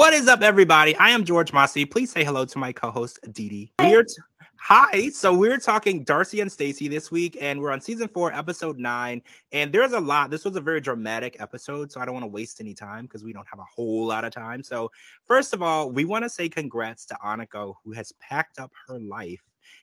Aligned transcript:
What 0.00 0.14
is 0.14 0.28
up, 0.28 0.40
everybody? 0.40 0.96
I 0.96 1.10
am 1.10 1.26
George 1.26 1.52
Mossey. 1.52 1.84
Please 1.84 2.10
say 2.10 2.24
hello 2.24 2.46
to 2.46 2.58
my 2.58 2.72
co-host 2.72 3.18
Dee 3.32 3.50
Dee. 3.50 3.72
We're 3.80 4.02
t- 4.02 4.14
hi. 4.56 5.10
So 5.10 5.34
we're 5.34 5.58
talking 5.58 6.06
Darcey 6.06 6.40
and 6.40 6.50
Stacey 6.50 6.88
this 6.88 7.10
week, 7.10 7.36
and 7.38 7.60
we're 7.60 7.70
on 7.70 7.82
season 7.82 8.08
four, 8.08 8.32
episode 8.32 8.78
nine. 8.78 9.20
And 9.52 9.70
there's 9.70 9.92
a 9.92 10.00
lot. 10.00 10.30
This 10.30 10.42
was 10.42 10.56
a 10.56 10.60
very 10.62 10.80
dramatic 10.80 11.36
episode, 11.38 11.92
so 11.92 12.00
I 12.00 12.06
don't 12.06 12.14
want 12.14 12.24
to 12.24 12.30
waste 12.30 12.62
any 12.62 12.72
time 12.72 13.04
because 13.04 13.22
we 13.22 13.34
don't 13.34 13.46
have 13.46 13.58
a 13.58 13.64
whole 13.64 14.06
lot 14.06 14.24
of 14.24 14.32
time. 14.32 14.62
So 14.62 14.90
first 15.26 15.52
of 15.52 15.60
all, 15.60 15.90
we 15.90 16.06
want 16.06 16.24
to 16.24 16.30
say 16.30 16.48
congrats 16.48 17.04
to 17.04 17.18
Aniko, 17.22 17.74
who 17.84 17.92
has 17.92 18.10
packed 18.20 18.58
up 18.58 18.72
her 18.88 18.98
life 18.98 19.42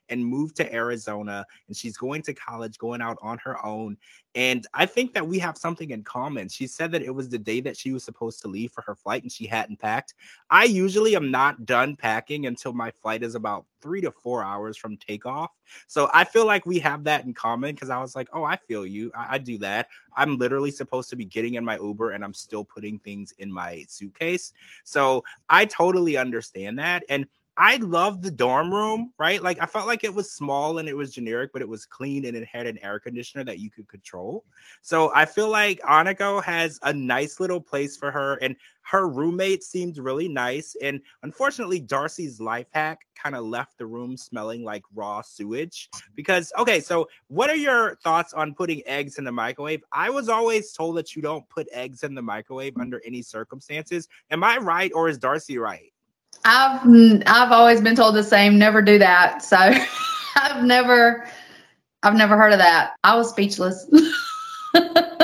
and 0.09 0.25
moved 0.25 0.55
to 0.57 0.73
Arizona 0.73 1.45
and 1.67 1.75
she's 1.75 1.97
going 1.97 2.21
to 2.23 2.33
college, 2.33 2.77
going 2.77 3.01
out 3.01 3.17
on 3.21 3.37
her 3.39 3.63
own. 3.65 3.97
And 4.35 4.67
I 4.73 4.85
think 4.85 5.13
that 5.13 5.27
we 5.27 5.39
have 5.39 5.57
something 5.57 5.89
in 5.89 6.03
common. 6.03 6.47
She 6.47 6.67
said 6.67 6.91
that 6.91 7.01
it 7.01 7.13
was 7.13 7.27
the 7.27 7.39
day 7.39 7.59
that 7.61 7.75
she 7.75 7.91
was 7.91 8.03
supposed 8.03 8.39
to 8.41 8.47
leave 8.47 8.71
for 8.71 8.81
her 8.83 8.93
flight 8.93 9.23
and 9.23 9.31
she 9.31 9.47
hadn't 9.47 9.79
packed. 9.79 10.13
I 10.49 10.65
usually 10.65 11.15
am 11.15 11.31
not 11.31 11.65
done 11.65 11.95
packing 11.95 12.45
until 12.45 12.71
my 12.73 12.91
flight 12.91 13.23
is 13.23 13.33
about 13.33 13.65
three 13.81 14.01
to 14.01 14.11
four 14.11 14.43
hours 14.43 14.77
from 14.77 14.97
takeoff. 14.97 15.51
So 15.87 16.09
I 16.13 16.23
feel 16.23 16.45
like 16.45 16.65
we 16.65 16.77
have 16.79 17.03
that 17.05 17.25
in 17.25 17.33
common 17.33 17.73
because 17.73 17.89
I 17.89 17.99
was 17.99 18.15
like, 18.15 18.27
oh, 18.31 18.43
I 18.43 18.57
feel 18.57 18.85
you. 18.85 19.11
I, 19.15 19.35
I 19.35 19.37
do 19.39 19.57
that. 19.59 19.87
I'm 20.15 20.37
literally 20.37 20.71
supposed 20.71 21.09
to 21.09 21.15
be 21.15 21.25
getting 21.25 21.55
in 21.55 21.65
my 21.65 21.77
Uber 21.77 22.11
and 22.11 22.23
I'm 22.23 22.33
still 22.33 22.63
putting 22.63 22.99
things 22.99 23.33
in 23.39 23.51
my 23.51 23.85
suitcase. 23.87 24.53
So 24.83 25.23
I 25.49 25.65
totally 25.65 26.15
understand 26.15 26.77
that. 26.79 27.03
And 27.09 27.27
I 27.59 27.77
love 27.77 28.21
the 28.21 28.29
dorm 28.29 28.71
room, 28.71 29.13
right? 29.17 29.41
Like 29.41 29.57
I 29.59 29.65
felt 29.65 29.87
like 29.87 30.03
it 30.03 30.13
was 30.13 30.31
small 30.31 30.77
and 30.77 30.87
it 30.87 30.95
was 30.95 31.11
generic, 31.11 31.51
but 31.51 31.63
it 31.63 31.67
was 31.67 31.87
clean 31.87 32.25
and 32.25 32.37
it 32.37 32.47
had 32.47 32.67
an 32.67 32.77
air 32.83 32.99
conditioner 32.99 33.43
that 33.45 33.57
you 33.57 33.71
could 33.71 33.87
control. 33.87 34.45
So 34.83 35.11
I 35.15 35.25
feel 35.25 35.49
like 35.49 35.81
Aniko 35.81 36.43
has 36.43 36.79
a 36.83 36.93
nice 36.93 37.39
little 37.39 37.59
place 37.59 37.97
for 37.97 38.11
her, 38.11 38.35
and 38.35 38.55
her 38.81 39.09
roommate 39.09 39.63
seemed 39.63 39.97
really 39.97 40.29
nice. 40.29 40.75
And 40.83 41.01
unfortunately, 41.23 41.81
Darcey's 41.81 42.39
life 42.39 42.67
hack 42.73 42.99
kind 43.15 43.35
of 43.35 43.43
left 43.43 43.79
the 43.79 43.87
room 43.87 44.15
smelling 44.17 44.63
like 44.63 44.83
raw 44.93 45.21
sewage. 45.21 45.89
Because 46.15 46.53
okay, 46.59 46.79
so 46.79 47.09
what 47.27 47.49
are 47.49 47.55
your 47.55 47.95
thoughts 48.03 48.33
on 48.33 48.53
putting 48.53 48.83
eggs 48.85 49.17
in 49.17 49.23
the 49.23 49.31
microwave? 49.31 49.83
I 49.91 50.11
was 50.11 50.29
always 50.29 50.73
told 50.73 50.95
that 50.97 51.15
you 51.15 51.23
don't 51.23 51.49
put 51.49 51.67
eggs 51.71 52.03
in 52.03 52.13
the 52.13 52.21
microwave 52.21 52.77
under 52.77 53.01
any 53.03 53.23
circumstances. 53.23 54.07
Am 54.29 54.43
I 54.43 54.57
right, 54.57 54.91
or 54.93 55.09
is 55.09 55.17
Darcey 55.17 55.59
right? 55.59 55.91
I've 56.47 56.81
mm, 56.81 57.23
I've 57.27 57.51
always 57.51 57.81
been 57.81 57.95
told 57.95 58.15
the 58.15 58.23
same. 58.23 58.57
Never 58.57 58.81
do 58.81 58.97
that. 58.99 59.43
So 59.43 59.57
I've 60.35 60.63
never 60.63 61.27
I've 62.03 62.15
never 62.15 62.37
heard 62.37 62.53
of 62.53 62.59
that. 62.59 62.93
I 63.03 63.15
was 63.17 63.29
speechless. 63.29 63.85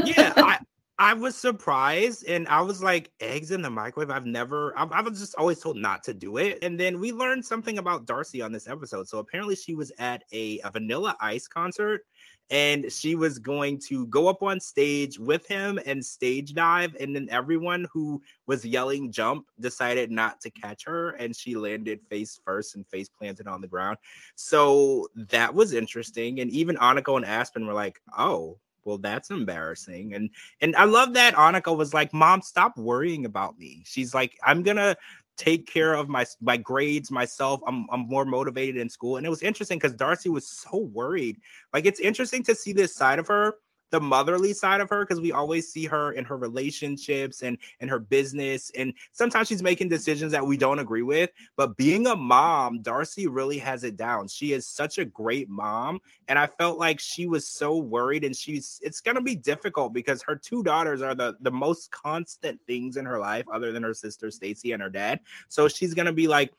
yeah, 0.03 0.33
I, 0.35 0.59
I 0.99 1.13
was 1.13 1.38
surprised, 1.38 2.25
and 2.27 2.45
I 2.49 2.61
was 2.61 2.83
like, 2.83 3.09
eggs 3.21 3.52
in 3.52 3.61
the 3.61 3.69
microwave. 3.69 4.09
I've 4.09 4.25
never. 4.25 4.77
I, 4.77 4.83
I 4.83 5.02
was 5.02 5.17
just 5.17 5.35
always 5.35 5.59
told 5.59 5.77
not 5.77 6.03
to 6.03 6.13
do 6.13 6.38
it, 6.38 6.59
and 6.61 6.77
then 6.77 6.99
we 6.99 7.13
learned 7.13 7.45
something 7.45 7.77
about 7.77 8.05
Darcey 8.05 8.43
on 8.43 8.52
this 8.52 8.67
episode. 8.67 9.08
So 9.08 9.19
apparently, 9.19 9.55
she 9.55 9.75
was 9.75 9.93
at 9.99 10.23
a, 10.33 10.59
a 10.65 10.71
Vanilla 10.71 11.15
Ice 11.21 11.47
concert 11.47 12.02
and 12.49 12.91
she 12.91 13.16
was 13.16 13.39
going 13.39 13.80
to 13.80 14.05
go 14.08 14.27
up 14.27 14.44
on 14.44 14.59
stage 14.59 15.17
with 15.17 15.47
him 15.47 15.80
and 15.86 16.05
stage 16.05 16.53
dive 16.53 16.95
and 16.99 17.16
then 17.16 17.27
everyone 17.31 17.88
who 17.91 18.22
was 18.47 18.66
yelling 18.66 19.11
jump 19.11 19.47
decided 19.59 20.11
not 20.11 20.39
to 20.41 20.49
catch 20.52 20.86
her 20.86 21.11
and 21.11 21.36
she 21.36 21.55
landed 21.55 21.99
face 22.09 22.39
first 22.45 22.75
and 22.75 22.88
face 22.88 23.09
planted 23.09 23.47
on 23.47 23.61
the 23.61 23.67
ground. 23.67 23.97
So 24.36 25.08
that 25.16 25.53
was 25.53 25.73
interesting 25.73 26.39
and 26.39 26.52
even 26.52 26.75
Aniko 26.77 27.17
and 27.17 27.25
Aspen 27.25 27.66
were 27.66 27.73
like 27.73 27.99
oh 28.17 28.58
well 28.86 28.97
that's 28.97 29.31
embarrassing 29.31 30.14
and 30.14 30.30
and 30.59 30.75
i 30.75 30.83
love 30.83 31.14
that 31.14 31.33
aniko 31.36 31.75
was 31.77 31.94
like 31.94 32.14
mom 32.14 32.41
stop 32.41 32.77
worrying 32.77 33.25
about 33.25 33.58
me. 33.58 33.81
She's 33.86 34.14
like 34.14 34.38
i'm 34.44 34.64
gonna 34.64 34.95
take 35.38 35.67
care 35.67 35.94
of 35.94 36.09
my 36.09 36.26
my 36.42 36.58
grades 36.58 37.12
myself. 37.12 37.62
I'm 37.67 37.86
I'm 37.92 38.08
more 38.08 38.26
motivated 38.26 38.78
in 38.78 38.89
school. 38.89 39.17
And 39.17 39.26
it 39.26 39.30
was 39.30 39.44
interesting 39.44 39.80
because 39.80 39.95
Darcey 39.95 40.32
was 40.32 40.48
so 40.48 40.77
worried. 40.77 41.39
Like 41.73 41.86
it's 41.86 41.99
interesting 41.99 42.44
to 42.44 42.55
see 42.55 42.73
this 42.73 42.95
side 42.95 43.20
of 43.20 43.27
her 43.27 43.55
the 43.93 44.02
motherly 44.02 44.54
side 44.54 44.81
of 44.81 44.89
her 44.89 45.05
because 45.05 45.21
we 45.21 45.31
always 45.31 45.71
see 45.71 45.86
her 45.86 46.14
in 46.14 46.26
her 46.26 46.36
relationships 46.36 47.43
and 47.43 47.59
in 47.80 47.87
her 47.87 47.99
business 47.99 48.71
and 48.76 48.92
sometimes 49.11 49.48
she's 49.48 49.61
making 49.61 49.87
decisions 49.87 50.31
that 50.31 50.45
we 50.45 50.58
don't 50.58 50.80
agree 50.80 51.04
with 51.04 51.30
but 51.55 51.77
being 51.77 52.08
a 52.08 52.15
mom 52.15 52.81
darcey 52.81 53.27
really 53.30 53.59
has 53.59 53.83
it 53.83 53.95
down. 53.95 54.27
She 54.27 54.54
is 54.54 54.65
such 54.65 54.98
a 54.98 55.05
great 55.05 55.48
mom 55.48 55.99
and 56.27 56.39
i 56.39 56.48
felt 56.48 56.80
like 56.80 56.99
she 56.99 57.27
was 57.27 57.48
so 57.48 57.77
worried 57.77 58.23
and 58.23 58.36
she's 58.36 58.80
it's 58.81 58.99
to 59.15 59.21
be 59.21 59.36
difficult 59.36 59.93
because 59.93 60.23
her 60.23 60.36
two 60.36 60.64
daughters 60.64 61.04
are 61.04 61.14
the 61.14 61.36
the 61.42 61.52
most 61.52 61.92
constant 61.92 62.60
things 62.65 62.98
in 62.98 63.05
her 63.05 63.20
life 63.20 63.45
other 63.54 63.71
than 63.71 63.83
her 63.83 63.93
sister 63.93 64.31
stacey 64.31 64.71
and 64.71 64.81
her 64.81 64.89
dad. 64.89 65.20
So 65.49 65.67
she's 65.67 65.93
to 66.08 66.14
be 66.14 66.27
like 66.27 66.52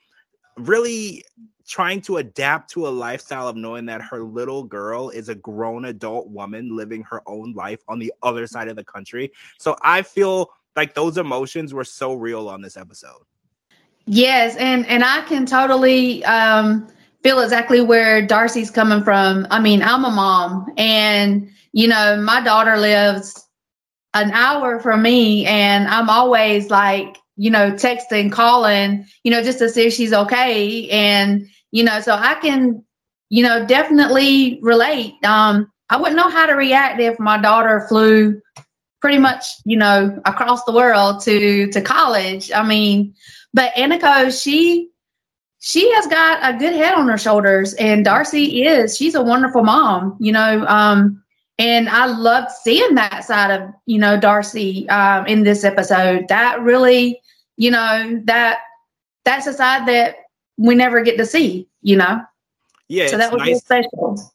really 0.57 1.23
trying 1.67 1.99
to 1.99 2.17
adapt 2.17 2.69
to 2.71 2.87
a 2.87 2.89
lifestyle 2.89 3.47
of 3.47 3.55
knowing 3.55 3.85
that 3.87 4.01
her 4.01 4.23
little 4.23 4.63
girl 4.63 5.09
is 5.09 5.29
a 5.29 5.35
grown 5.35 5.85
adult 5.85 6.29
woman 6.29 6.75
living 6.75 7.03
her 7.03 7.21
own 7.25 7.53
life 7.53 7.79
on 7.87 7.99
the 7.99 8.13
other 8.21 8.45
side 8.45 8.67
of 8.67 8.75
the 8.75 8.83
country. 8.83 9.31
So 9.57 9.75
I 9.81 10.03
feel 10.03 10.51
like 10.75 10.93
those 10.93 11.17
emotions 11.17 11.73
were 11.73 11.83
so 11.83 12.13
real 12.13 12.47
on 12.49 12.61
this 12.61 12.77
episode. 12.77 13.23
Yes, 14.05 14.55
and 14.57 14.85
and 14.85 15.03
I 15.03 15.21
can 15.21 15.45
totally 15.45 16.23
um 16.25 16.87
feel 17.23 17.39
exactly 17.39 17.81
where 17.81 18.25
Darcey's 18.25 18.69
coming 18.69 19.03
from. 19.03 19.47
I 19.49 19.59
mean, 19.59 19.81
I'm 19.81 20.05
a 20.05 20.11
mom 20.11 20.71
and 20.77 21.49
you 21.71 21.87
know, 21.87 22.21
my 22.21 22.41
daughter 22.41 22.77
lives 22.77 23.47
an 24.13 24.31
hour 24.31 24.79
from 24.79 25.01
me 25.01 25.45
and 25.45 25.87
I'm 25.87 26.09
always 26.09 26.69
like 26.69 27.17
you 27.37 27.49
know, 27.49 27.71
texting, 27.71 28.31
calling, 28.31 29.05
you 29.23 29.31
know, 29.31 29.43
just 29.43 29.59
to 29.59 29.69
see 29.69 29.87
if 29.87 29.93
she's 29.93 30.13
okay. 30.13 30.89
And, 30.89 31.47
you 31.71 31.83
know, 31.83 31.99
so 31.99 32.13
I 32.13 32.35
can, 32.35 32.83
you 33.29 33.43
know, 33.43 33.65
definitely 33.65 34.59
relate. 34.61 35.13
Um, 35.23 35.71
I 35.89 35.97
wouldn't 35.97 36.17
know 36.17 36.29
how 36.29 36.45
to 36.45 36.53
react 36.53 36.99
if 36.99 37.19
my 37.19 37.39
daughter 37.39 37.85
flew 37.87 38.41
pretty 39.01 39.19
much, 39.19 39.45
you 39.65 39.77
know, 39.77 40.19
across 40.25 40.63
the 40.63 40.71
world 40.71 41.21
to 41.23 41.67
to 41.71 41.81
college. 41.81 42.51
I 42.51 42.65
mean, 42.65 43.13
but 43.53 43.71
Aniko, 43.73 44.31
she 44.41 44.89
she 45.59 45.91
has 45.93 46.07
got 46.07 46.39
a 46.43 46.57
good 46.57 46.73
head 46.73 46.93
on 46.93 47.07
her 47.07 47.17
shoulders, 47.17 47.73
and 47.75 48.05
Darcey 48.05 48.65
is. 48.65 48.97
She's 48.97 49.15
a 49.15 49.21
wonderful 49.21 49.63
mom, 49.63 50.17
you 50.19 50.31
know. 50.31 50.65
Um, 50.67 51.23
and 51.57 51.87
I 51.87 52.05
loved 52.05 52.51
seeing 52.51 52.95
that 52.95 53.23
side 53.23 53.51
of 53.51 53.69
you 53.85 53.97
know 53.97 54.19
Darcey 54.19 54.89
um, 54.89 55.25
in 55.27 55.43
this 55.43 55.63
episode. 55.63 56.27
That 56.27 56.61
really 56.61 57.21
you 57.57 57.71
know 57.71 58.21
that 58.25 58.59
that's 59.23 59.47
a 59.47 59.53
side 59.53 59.87
that 59.87 60.17
we 60.57 60.75
never 60.75 61.01
get 61.01 61.17
to 61.17 61.25
see 61.25 61.67
you 61.81 61.95
know? 61.95 62.21
Yeah 62.87 63.07
so 63.07 63.17
that 63.17 63.31
was 63.31 63.41
nice. 63.41 63.59
special. 63.59 64.31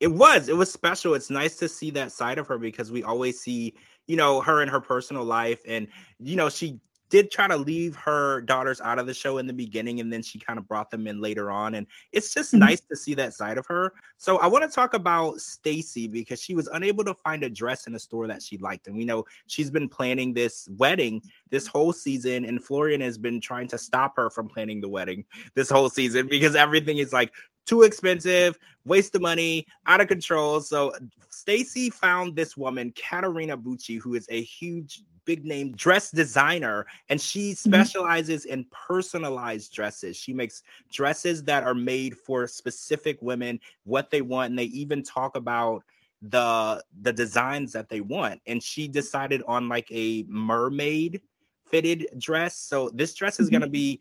It 0.00 0.12
was 0.12 0.48
it 0.48 0.56
was 0.56 0.72
special. 0.72 1.14
It's 1.14 1.30
nice 1.30 1.56
to 1.56 1.68
see 1.68 1.90
that 1.90 2.12
side 2.12 2.38
of 2.38 2.46
her 2.48 2.58
because 2.58 2.90
we 2.92 3.02
always 3.02 3.40
see 3.40 3.74
you 4.06 4.16
know 4.16 4.40
her 4.40 4.62
in 4.62 4.68
her 4.68 4.80
personal 4.80 5.24
life 5.24 5.60
and 5.66 5.88
you 6.18 6.36
know 6.36 6.48
she 6.48 6.80
did 7.10 7.30
try 7.30 7.46
to 7.46 7.56
leave 7.56 7.96
her 7.96 8.40
daughters 8.42 8.80
out 8.80 8.98
of 8.98 9.06
the 9.06 9.14
show 9.14 9.38
in 9.38 9.46
the 9.46 9.52
beginning 9.52 10.00
and 10.00 10.12
then 10.12 10.22
she 10.22 10.38
kind 10.38 10.58
of 10.58 10.66
brought 10.68 10.90
them 10.90 11.06
in 11.06 11.20
later 11.20 11.50
on 11.50 11.74
and 11.74 11.86
it's 12.12 12.32
just 12.32 12.52
mm-hmm. 12.52 12.60
nice 12.60 12.80
to 12.80 12.96
see 12.96 13.14
that 13.14 13.34
side 13.34 13.58
of 13.58 13.66
her 13.66 13.92
so 14.16 14.38
i 14.38 14.46
want 14.46 14.64
to 14.64 14.74
talk 14.74 14.94
about 14.94 15.40
stacey 15.40 16.06
because 16.06 16.40
she 16.40 16.54
was 16.54 16.68
unable 16.68 17.04
to 17.04 17.14
find 17.14 17.42
a 17.42 17.50
dress 17.50 17.86
in 17.86 17.94
a 17.94 17.98
store 17.98 18.26
that 18.26 18.42
she 18.42 18.58
liked 18.58 18.86
and 18.86 18.96
we 18.96 19.04
know 19.04 19.24
she's 19.46 19.70
been 19.70 19.88
planning 19.88 20.32
this 20.32 20.68
wedding 20.76 21.20
this 21.50 21.66
whole 21.66 21.92
season 21.92 22.44
and 22.44 22.62
florian 22.62 23.00
has 23.00 23.18
been 23.18 23.40
trying 23.40 23.68
to 23.68 23.78
stop 23.78 24.16
her 24.16 24.30
from 24.30 24.48
planning 24.48 24.80
the 24.80 24.88
wedding 24.88 25.24
this 25.54 25.70
whole 25.70 25.90
season 25.90 26.26
because 26.28 26.54
everything 26.54 26.98
is 26.98 27.12
like 27.12 27.32
too 27.68 27.82
expensive, 27.82 28.58
waste 28.86 29.14
of 29.14 29.20
money, 29.20 29.66
out 29.86 30.00
of 30.00 30.08
control. 30.08 30.60
So 30.60 30.92
Stacey 31.28 31.90
found 31.90 32.34
this 32.34 32.56
woman, 32.56 32.92
Katarina 32.96 33.58
Bucci, 33.58 34.00
who 34.00 34.14
is 34.14 34.26
a 34.30 34.42
huge 34.42 35.02
big 35.26 35.44
name 35.44 35.72
dress 35.72 36.10
designer 36.10 36.86
and 37.10 37.20
she 37.20 37.50
mm-hmm. 37.50 37.70
specializes 37.70 38.44
mm-hmm. 38.44 38.60
in 38.60 38.66
personalized 38.72 39.74
dresses. 39.74 40.16
She 40.16 40.32
makes 40.32 40.62
dresses 40.90 41.44
that 41.44 41.64
are 41.64 41.74
made 41.74 42.16
for 42.16 42.46
specific 42.46 43.20
women, 43.20 43.60
what 43.84 44.10
they 44.10 44.22
want, 44.22 44.50
and 44.50 44.58
they 44.58 44.64
even 44.64 45.02
talk 45.02 45.36
about 45.36 45.84
the 46.22 46.82
the 47.02 47.12
designs 47.12 47.72
that 47.72 47.90
they 47.90 48.00
want. 48.00 48.40
And 48.46 48.62
she 48.62 48.88
decided 48.88 49.42
on 49.46 49.68
like 49.68 49.88
a 49.92 50.24
mermaid 50.26 51.20
fitted 51.66 52.06
dress. 52.16 52.56
So 52.56 52.90
this 52.94 53.12
dress 53.14 53.38
is 53.38 53.48
mm-hmm. 53.48 53.52
going 53.52 53.62
to 53.62 53.68
be 53.68 54.00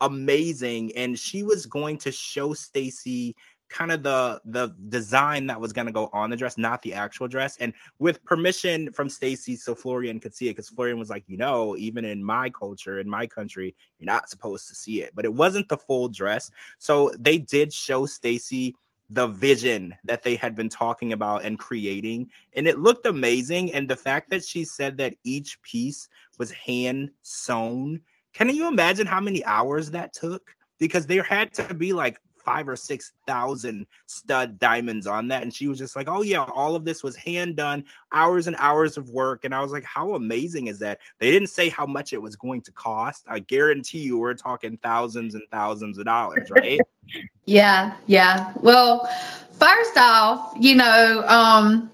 amazing 0.00 0.92
and 0.96 1.18
she 1.18 1.42
was 1.42 1.66
going 1.66 1.98
to 1.98 2.12
show 2.12 2.54
Stacey 2.54 3.34
kind 3.68 3.92
of 3.92 4.02
the 4.02 4.40
the 4.46 4.74
design 4.88 5.46
that 5.46 5.60
was 5.60 5.72
going 5.72 5.86
to 5.86 5.92
go 5.92 6.08
on 6.12 6.30
the 6.30 6.36
dress, 6.36 6.58
not 6.58 6.82
the 6.82 6.94
actual 6.94 7.28
dress. 7.28 7.56
And 7.58 7.72
with 7.98 8.24
permission 8.24 8.92
from 8.92 9.08
Stacey, 9.08 9.56
so 9.56 9.74
Florian 9.74 10.20
could 10.20 10.34
see 10.34 10.46
it, 10.46 10.52
because 10.52 10.68
Florian 10.68 10.98
was 10.98 11.10
like, 11.10 11.24
you 11.26 11.36
know, 11.36 11.76
even 11.76 12.04
in 12.04 12.22
my 12.22 12.50
culture, 12.50 12.98
in 12.98 13.08
my 13.08 13.26
country, 13.26 13.74
you're 13.98 14.06
not 14.06 14.30
supposed 14.30 14.68
to 14.68 14.74
see 14.74 15.02
it. 15.02 15.12
But 15.14 15.24
it 15.24 15.34
wasn't 15.34 15.68
the 15.68 15.76
full 15.76 16.08
dress. 16.08 16.50
So 16.78 17.12
they 17.18 17.38
did 17.38 17.72
show 17.72 18.06
Stacey 18.06 18.74
the 19.10 19.26
vision 19.26 19.94
that 20.04 20.22
they 20.22 20.36
had 20.36 20.54
been 20.54 20.68
talking 20.68 21.14
about 21.14 21.42
and 21.42 21.58
creating 21.58 22.28
and 22.52 22.68
it 22.68 22.78
looked 22.78 23.06
amazing 23.06 23.72
and 23.72 23.88
the 23.88 23.96
fact 23.96 24.28
that 24.28 24.44
she 24.44 24.66
said 24.66 24.98
that 24.98 25.14
each 25.24 25.62
piece 25.62 26.10
was 26.36 26.50
hand 26.50 27.10
sewn 27.22 27.98
Can 28.38 28.54
you 28.54 28.68
imagine 28.68 29.04
how 29.04 29.20
many 29.20 29.44
hours 29.44 29.90
that 29.90 30.12
took? 30.12 30.54
Because 30.78 31.06
there 31.06 31.24
had 31.24 31.52
to 31.54 31.74
be 31.74 31.92
like 31.92 32.20
five 32.38 32.68
or 32.68 32.76
six 32.76 33.12
thousand 33.26 33.84
stud 34.06 34.60
diamonds 34.60 35.08
on 35.08 35.26
that. 35.26 35.42
And 35.42 35.52
she 35.52 35.66
was 35.66 35.76
just 35.76 35.96
like, 35.96 36.08
Oh, 36.08 36.22
yeah, 36.22 36.44
all 36.54 36.76
of 36.76 36.84
this 36.84 37.02
was 37.02 37.16
hand 37.16 37.56
done, 37.56 37.84
hours 38.12 38.46
and 38.46 38.54
hours 38.60 38.96
of 38.96 39.10
work. 39.10 39.44
And 39.44 39.52
I 39.52 39.60
was 39.60 39.72
like, 39.72 39.82
How 39.82 40.14
amazing 40.14 40.68
is 40.68 40.78
that? 40.78 41.00
They 41.18 41.32
didn't 41.32 41.48
say 41.48 41.68
how 41.68 41.84
much 41.84 42.12
it 42.12 42.22
was 42.22 42.36
going 42.36 42.62
to 42.62 42.72
cost. 42.72 43.24
I 43.28 43.40
guarantee 43.40 43.98
you, 43.98 44.18
we're 44.18 44.34
talking 44.34 44.78
thousands 44.84 45.34
and 45.34 45.42
thousands 45.50 45.98
of 45.98 46.04
dollars, 46.04 46.48
right? 46.50 46.80
yeah, 47.44 47.96
yeah. 48.06 48.52
Well, 48.60 49.10
first 49.50 49.96
off, 49.96 50.54
you 50.60 50.76
know, 50.76 51.24
um, 51.26 51.90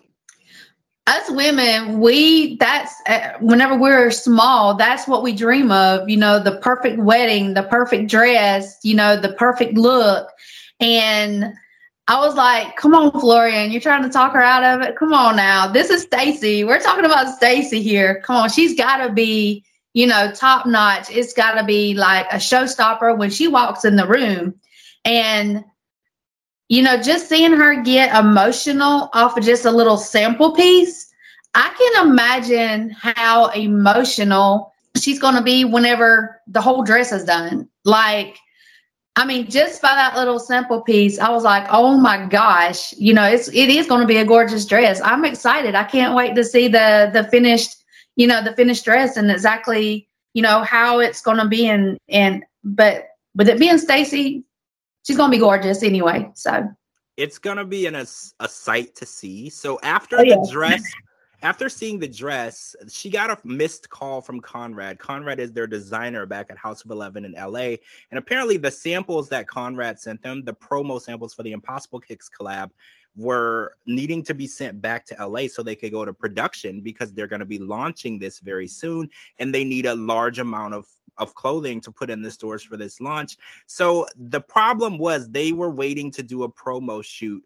us 1.07 1.31
women, 1.31 2.01
we 2.01 2.57
that's 2.57 2.95
uh, 3.07 3.33
whenever 3.41 3.77
we're 3.77 4.11
small, 4.11 4.75
that's 4.75 5.07
what 5.07 5.23
we 5.23 5.35
dream 5.35 5.71
of, 5.71 6.09
you 6.09 6.17
know, 6.17 6.39
the 6.39 6.57
perfect 6.59 6.99
wedding, 6.99 7.55
the 7.55 7.65
perfect 7.65 8.09
dress, 8.11 8.79
you 8.83 8.95
know, 8.95 9.17
the 9.21 9.33
perfect 9.35 9.75
look. 9.75 10.31
And 10.81 11.53
I 12.09 12.21
was 12.21 12.35
like, 12.35 12.77
come 12.77 12.95
on, 12.95 13.19
Florian, 13.21 13.71
you're 13.71 13.81
trying 13.81 14.03
to 14.03 14.09
talk 14.09 14.33
her 14.33 14.43
out 14.43 14.65
of 14.65 14.87
it. 14.87 14.97
Come 14.97 15.13
on 15.13 15.37
now. 15.37 15.67
This 15.67 15.91
is 15.91 16.03
Stacey. 16.03 16.65
We're 16.65 16.81
talking 16.81 17.05
about 17.05 17.35
Stacey 17.35 17.83
here. 17.83 18.23
Come 18.23 18.37
on, 18.37 18.51
she's 18.51 18.77
gotta 18.77 19.13
be, 19.13 19.63
you 19.93 20.07
know, 20.07 20.33
top 20.33 20.65
notch. 20.65 21.11
It's 21.11 21.35
gotta 21.35 21.65
be 21.65 21.95
like 21.95 22.27
a 22.33 22.37
showstopper 22.37 23.17
when 23.17 23.31
she 23.31 23.47
walks 23.47 23.85
in 23.85 23.97
the 23.97 24.07
room. 24.07 24.55
And 25.05 25.65
you 26.69 26.83
know, 26.83 27.01
just 27.01 27.29
seeing 27.29 27.53
her 27.53 27.83
get 27.83 28.15
emotional 28.19 29.11
off 29.13 29.37
of 29.37 29.45
just 29.45 29.65
a 29.65 29.71
little 29.71 29.99
sample 29.99 30.53
piece, 30.53 31.13
I 31.55 31.73
can 31.79 32.09
imagine 32.09 32.91
how 32.91 33.49
emotional 33.51 34.73
she's 34.97 35.19
going 35.19 35.35
to 35.35 35.43
be 35.43 35.65
whenever 35.65 36.41
the 36.47 36.61
whole 36.61 36.83
dress 36.83 37.13
is 37.13 37.25
done. 37.25 37.69
Like, 37.85 38.39
I 39.17 39.25
mean, 39.25 39.49
just 39.49 39.81
by 39.81 39.95
that 39.95 40.17
little 40.17 40.41
sample 40.41 40.81
piece, 40.81 41.21
I 41.21 41.29
was 41.29 41.45
like, 41.45 41.67
"Oh 41.71 41.97
my 41.99 42.27
gosh!" 42.27 42.93
You 42.95 43.15
know, 43.15 43.25
it's 43.25 43.49
it 43.49 43.69
is 43.69 43.87
going 43.87 44.01
to 44.01 44.07
be 44.07 44.17
a 44.17 44.25
gorgeous 44.25 44.67
dress. 44.67 45.01
I'm 45.03 45.25
excited. 45.25 45.77
I 45.77 45.85
can't 45.85 46.17
wait 46.17 46.35
to 46.35 46.43
see 46.43 46.67
the 46.67 47.11
the 47.13 47.25
finished, 47.25 47.85
you 48.17 48.27
know, 48.27 48.43
the 48.43 48.57
finished 48.57 48.85
dress 48.85 49.17
and 49.17 49.31
exactly, 49.31 50.09
you 50.33 50.43
know, 50.43 50.63
how 50.63 50.99
it's 50.99 51.21
going 51.21 51.37
to 51.39 51.47
be. 51.47 51.69
And 51.69 51.97
and 52.09 52.45
but 52.65 53.07
with 53.37 53.49
it 53.49 53.61
being 53.61 53.79
Stacey, 53.79 54.43
she's 55.05 55.17
gonna 55.17 55.31
be 55.31 55.39
gorgeous 55.39 55.83
anyway. 55.83 56.31
So 56.35 56.69
it's 57.17 57.39
gonna 57.39 57.65
be 57.65 57.87
in 57.87 57.95
a, 57.95 58.07
a 58.41 58.49
sight 58.49 58.97
to 58.97 59.07
see. 59.07 59.49
So 59.49 59.79
after 59.83 60.19
oh, 60.19 60.23
yeah. 60.23 60.37
the 60.37 60.49
dress, 60.51 60.83
after 61.43 61.69
seeing 61.69 61.99
the 61.99 62.09
dress, 62.09 62.75
she 62.89 63.11
got 63.11 63.31
a 63.31 63.39
missed 63.47 63.91
call 63.91 64.21
from 64.21 64.41
Conrad. 64.41 64.99
Conrad 64.99 65.39
is 65.39 65.53
their 65.53 65.67
designer 65.67 66.27
back 66.27 66.47
at 66.51 66.57
House 66.57 66.85
of 66.85 66.91
Eleven 66.91 67.25
in 67.25 67.33
LA. 67.33 67.77
And 68.11 68.19
apparently 68.19 68.57
the 68.57 68.71
samples 68.71 69.29
that 69.29 69.47
Conrad 69.47 70.01
sent 70.01 70.23
them, 70.23 70.43
the 70.43 70.55
promo 70.55 71.01
samples 71.01 71.35
for 71.35 71.43
the 71.43 71.53
Impossible 71.53 72.01
Kicks 72.01 72.31
collab, 72.31 72.71
were 73.17 73.77
needing 73.87 74.23
to 74.25 74.35
be 74.35 74.47
sent 74.47 74.81
back 74.81 75.07
to 75.07 75.27
LA 75.27 75.47
so 75.47 75.63
they 75.63 75.77
could 75.77 75.93
go 75.93 76.05
to 76.05 76.13
production 76.13 76.81
because 76.81 77.13
they're 77.13 77.29
going 77.29 77.41
to 77.41 77.47
be 77.47 77.59
launching 77.59 78.19
this 78.19 78.41
very 78.41 78.67
soon 78.67 79.09
and 79.39 79.55
they 79.55 79.65
need 79.65 79.87
a 79.87 79.95
large 79.95 80.39
amount 80.39 80.75
of 80.75 80.87
of 81.19 81.35
clothing 81.35 81.81
to 81.83 81.93
put 81.93 82.11
in 82.11 82.23
the 82.23 82.31
stores 82.31 82.63
for 82.63 82.77
this 82.77 83.01
launch. 83.01 83.37
So 83.67 84.07
the 84.17 84.41
problem 84.41 84.99
was 84.99 85.29
they 85.29 85.53
were 85.53 85.71
waiting 85.71 86.11
to 86.13 86.23
do 86.23 86.45
a 86.45 86.53
promo 86.53 87.05
shoot 87.05 87.43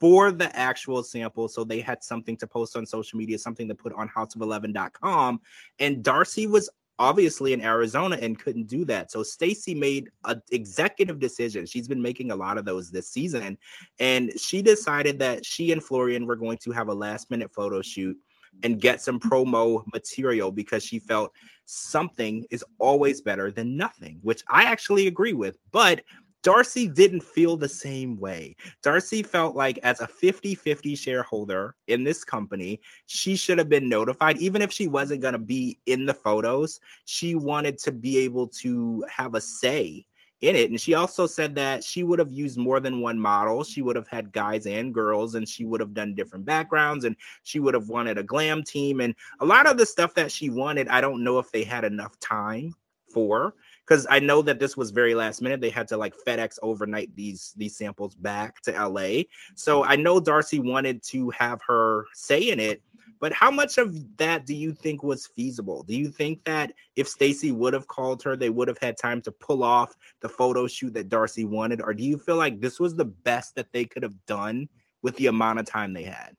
for 0.00 0.30
the 0.30 0.54
actual 0.56 1.02
sample. 1.02 1.48
So 1.48 1.64
they 1.64 1.80
had 1.80 2.02
something 2.02 2.36
to 2.38 2.46
post 2.46 2.76
on 2.76 2.84
social 2.86 3.18
media 3.18 3.38
something 3.38 3.68
to 3.68 3.74
put 3.74 3.92
on 3.94 4.08
houseof11.com 4.08 5.40
and 5.78 6.04
darcey 6.04 6.48
was 6.48 6.68
obviously 6.98 7.52
in 7.52 7.60
arizona 7.60 8.18
and 8.20 8.38
couldn't 8.38 8.68
do 8.68 8.84
that. 8.86 9.10
So 9.10 9.22
stacey 9.22 9.74
made 9.74 10.08
an 10.24 10.40
executive 10.50 11.18
decision. 11.18 11.66
She's 11.66 11.86
been 11.86 12.00
making 12.00 12.30
a 12.30 12.36
lot 12.36 12.56
of 12.56 12.64
those 12.64 12.90
this 12.90 13.08
season. 13.08 13.58
And 13.98 14.32
she 14.38 14.62
decided 14.62 15.18
that 15.18 15.44
she 15.44 15.72
and 15.72 15.82
florian 15.82 16.26
were 16.26 16.36
going 16.36 16.58
to 16.58 16.72
have 16.72 16.88
a 16.88 16.94
last 16.94 17.30
minute 17.30 17.52
photo 17.52 17.82
shoot 17.82 18.16
and 18.62 18.80
get 18.80 19.00
some 19.00 19.20
promo 19.20 19.84
material 19.92 20.50
because 20.50 20.82
she 20.82 20.98
felt 20.98 21.32
something 21.66 22.44
is 22.50 22.64
always 22.78 23.20
better 23.20 23.50
than 23.50 23.76
nothing, 23.76 24.18
which 24.22 24.42
I 24.48 24.64
actually 24.64 25.06
agree 25.06 25.32
with. 25.32 25.58
But 25.72 26.02
Darcey 26.46 26.94
didn't 26.94 27.22
feel 27.22 27.56
the 27.56 27.68
same 27.68 28.16
way. 28.20 28.54
Darcey 28.80 29.26
felt 29.26 29.56
like, 29.56 29.78
as 29.78 30.00
a 30.00 30.06
50 30.06 30.54
50 30.54 30.94
shareholder 30.94 31.74
in 31.88 32.04
this 32.04 32.22
company, 32.22 32.80
she 33.06 33.34
should 33.34 33.58
have 33.58 33.68
been 33.68 33.88
notified. 33.88 34.38
Even 34.38 34.62
if 34.62 34.72
she 34.72 34.86
wasn't 34.86 35.22
going 35.22 35.32
to 35.32 35.40
be 35.40 35.78
in 35.86 36.06
the 36.06 36.14
photos, 36.14 36.78
she 37.04 37.34
wanted 37.34 37.78
to 37.78 37.90
be 37.90 38.18
able 38.18 38.46
to 38.48 39.04
have 39.10 39.34
a 39.34 39.40
say 39.40 40.06
in 40.40 40.54
it. 40.56 40.70
And 40.70 40.80
she 40.80 40.94
also 40.94 41.26
said 41.26 41.54
that 41.54 41.82
she 41.82 42.02
would 42.02 42.18
have 42.18 42.30
used 42.30 42.58
more 42.58 42.80
than 42.80 43.00
one 43.00 43.18
model. 43.18 43.64
She 43.64 43.82
would 43.82 43.96
have 43.96 44.08
had 44.08 44.32
guys 44.32 44.66
and 44.66 44.92
girls, 44.92 45.34
and 45.34 45.48
she 45.48 45.64
would 45.64 45.80
have 45.80 45.94
done 45.94 46.14
different 46.14 46.44
backgrounds, 46.44 47.04
and 47.04 47.16
she 47.42 47.60
would 47.60 47.74
have 47.74 47.88
wanted 47.88 48.18
a 48.18 48.22
glam 48.22 48.62
team. 48.62 49.00
And 49.00 49.14
a 49.40 49.46
lot 49.46 49.66
of 49.66 49.78
the 49.78 49.86
stuff 49.86 50.14
that 50.14 50.30
she 50.30 50.50
wanted, 50.50 50.88
I 50.88 51.00
don't 51.00 51.24
know 51.24 51.38
if 51.38 51.50
they 51.50 51.64
had 51.64 51.84
enough 51.84 52.18
time 52.20 52.74
for. 53.12 53.54
Because 53.86 54.06
I 54.10 54.18
know 54.18 54.42
that 54.42 54.58
this 54.58 54.76
was 54.76 54.90
very 54.90 55.14
last 55.14 55.40
minute. 55.40 55.60
They 55.60 55.70
had 55.70 55.86
to 55.88 55.96
like 55.96 56.12
FedEx 56.26 56.58
overnight 56.60 57.14
these 57.14 57.54
these 57.56 57.76
samples 57.76 58.16
back 58.16 58.60
to 58.62 58.72
LA. 58.72 59.22
So 59.54 59.84
I 59.84 59.94
know 59.94 60.20
Darcey 60.20 60.58
wanted 60.58 61.04
to 61.04 61.30
have 61.30 61.60
her 61.68 62.06
say 62.12 62.50
in 62.50 62.58
it, 62.58 62.82
but 63.20 63.32
how 63.32 63.50
much 63.50 63.78
of 63.78 64.16
that 64.18 64.46
do 64.46 64.54
you 64.54 64.72
think 64.72 65.02
was 65.02 65.26
feasible? 65.26 65.82
Do 65.82 65.96
you 65.96 66.08
think 66.08 66.44
that 66.44 66.72
if 66.96 67.08
Stacey 67.08 67.52
would 67.52 67.72
have 67.72 67.86
called 67.86 68.22
her, 68.22 68.36
they 68.36 68.50
would 68.50 68.68
have 68.68 68.78
had 68.78 68.96
time 68.96 69.20
to 69.22 69.32
pull 69.32 69.62
off 69.62 69.94
the 70.20 70.28
photo 70.28 70.66
shoot 70.66 70.94
that 70.94 71.08
Darcey 71.08 71.46
wanted? 71.46 71.80
Or 71.80 71.94
do 71.94 72.04
you 72.04 72.18
feel 72.18 72.36
like 72.36 72.60
this 72.60 72.78
was 72.78 72.94
the 72.94 73.04
best 73.04 73.54
that 73.54 73.72
they 73.72 73.84
could 73.84 74.02
have 74.02 74.14
done 74.26 74.68
with 75.02 75.16
the 75.16 75.26
amount 75.26 75.58
of 75.58 75.66
time 75.66 75.92
they 75.92 76.04
had? 76.04 76.36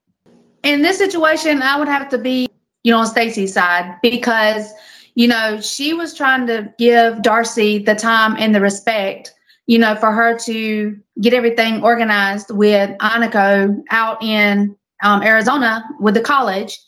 In 0.64 0.82
this 0.82 0.98
situation, 0.98 1.62
I 1.62 1.78
would 1.78 1.88
have 1.88 2.10
to 2.10 2.18
be, 2.18 2.48
you 2.84 2.92
know, 2.92 3.00
on 3.00 3.08
Stacey's 3.08 3.54
side 3.54 3.98
because, 4.02 4.72
you 5.16 5.28
know, 5.28 5.60
she 5.62 5.94
was 5.94 6.14
trying 6.14 6.48
to 6.48 6.74
give 6.78 7.16
Darcey 7.16 7.86
the 7.86 7.96
time 7.96 8.36
and 8.38 8.54
the 8.54 8.62
respect 8.62 9.34
you 9.68 9.78
know, 9.78 9.96
for 9.96 10.12
her 10.12 10.38
to 10.40 10.98
get 11.20 11.34
everything 11.34 11.84
organized 11.84 12.50
with 12.52 12.98
Aniko 13.00 13.84
out 13.92 14.24
in 14.24 14.77
um, 15.04 15.22
Arizona 15.24 15.84
with 16.00 16.14
the 16.14 16.22
college, 16.22 16.80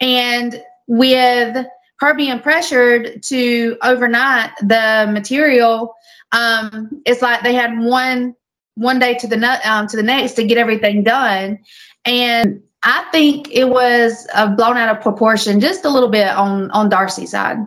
and 0.00 0.62
with 0.86 1.66
her 2.00 2.14
being 2.14 2.38
pressured 2.40 3.22
to 3.24 3.76
overnight 3.82 4.50
the 4.60 5.08
material, 5.12 5.94
um, 6.32 7.02
it's 7.06 7.22
like 7.22 7.42
they 7.42 7.54
had 7.54 7.78
one 7.78 8.34
one 8.74 8.98
day 8.98 9.14
to 9.14 9.26
the 9.26 9.60
um, 9.68 9.86
to 9.88 9.96
the 9.96 10.02
next 10.02 10.34
to 10.34 10.44
get 10.44 10.58
everything 10.58 11.02
done, 11.02 11.58
and 12.04 12.62
I 12.82 13.04
think 13.10 13.50
it 13.50 13.68
was 13.68 14.26
uh, 14.34 14.54
blown 14.54 14.76
out 14.76 14.94
of 14.94 15.02
proportion 15.02 15.60
just 15.60 15.84
a 15.84 15.90
little 15.90 16.08
bit 16.08 16.28
on 16.28 16.70
on 16.70 16.88
Darcey's 16.88 17.30
side. 17.32 17.58